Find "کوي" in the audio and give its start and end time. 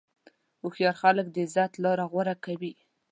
2.45-2.73